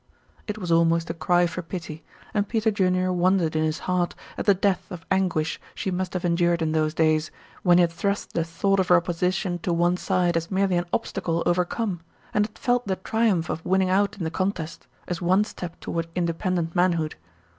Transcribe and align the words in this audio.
It 0.47 0.57
was 0.57 0.71
almost 0.71 1.11
a 1.11 1.13
cry 1.13 1.45
for 1.45 1.61
pity, 1.61 2.03
and 2.33 2.47
Peter 2.49 2.71
Junior 2.71 3.13
wondered 3.13 3.55
in 3.55 3.63
his 3.63 3.77
heart 3.85 4.15
at 4.35 4.47
the 4.47 4.55
depth 4.55 4.89
of 4.91 5.05
anguish 5.11 5.61
she 5.75 5.91
must 5.91 6.13
have 6.13 6.25
endured 6.25 6.63
in 6.63 6.71
those 6.71 6.95
days, 6.95 7.29
when 7.61 7.77
he 7.77 7.83
had 7.83 7.91
thrust 7.91 8.33
the 8.33 8.43
thought 8.43 8.79
of 8.79 8.87
her 8.87 8.95
opposition 8.95 9.59
to 9.59 9.71
one 9.71 9.97
side 9.97 10.35
as 10.35 10.49
merely 10.49 10.75
an 10.77 10.85
obstacle 10.91 11.43
overcome, 11.45 11.99
and 12.33 12.47
had 12.47 12.57
felt 12.57 12.87
the 12.87 12.95
triumph 12.95 13.47
of 13.47 13.63
winning 13.63 13.91
out 13.91 14.17
in 14.17 14.23
the 14.23 14.31
contest, 14.31 14.87
as 15.07 15.21
one 15.21 15.43
step 15.43 15.79
toward 15.79 16.07
independent 16.15 16.75
manhood. 16.75 17.13